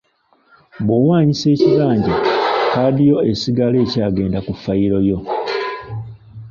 Bw'owaanyisa 0.85 1.47
ekibanja, 1.55 2.15
kkaadi 2.21 3.03
yo 3.09 3.17
esigala 3.31 3.75
ekyagenda 3.85 4.39
ku 4.45 4.51
ffayiro 4.55 4.99
yo. 5.09 5.17